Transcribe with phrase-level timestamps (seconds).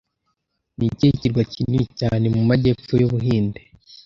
[0.77, 3.61] Ni ikihe kirwa kinini cyane mu majyepfo y’Ubuhinde